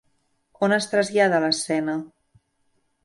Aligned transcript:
On 0.67 0.73
es 0.77 0.87
trasllada 0.93 1.43
l'escena? 1.43 1.99